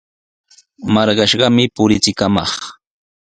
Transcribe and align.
Marqashqami 0.93 1.63
purichikamaq. 1.75 2.51